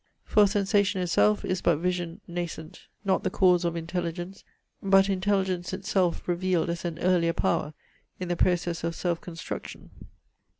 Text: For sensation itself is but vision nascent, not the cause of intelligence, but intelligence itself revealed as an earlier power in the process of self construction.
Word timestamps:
For 0.23 0.47
sensation 0.47 0.99
itself 0.99 1.45
is 1.45 1.61
but 1.61 1.77
vision 1.77 2.21
nascent, 2.27 2.87
not 3.05 3.21
the 3.23 3.29
cause 3.29 3.63
of 3.63 3.75
intelligence, 3.75 4.43
but 4.81 5.09
intelligence 5.09 5.73
itself 5.73 6.27
revealed 6.27 6.71
as 6.71 6.85
an 6.85 6.97
earlier 6.97 7.33
power 7.33 7.75
in 8.19 8.27
the 8.27 8.35
process 8.35 8.83
of 8.83 8.95
self 8.95 9.21
construction. 9.21 9.91